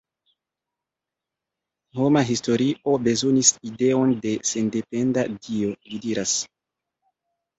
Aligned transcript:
Homa 1.99 2.23
historio 2.29 2.95
bezonis 3.07 3.51
ideon 3.71 4.15
de 4.23 4.33
sendependa 4.53 5.27
Dio, 5.49 5.75
li 5.91 6.01
diras. 6.07 6.35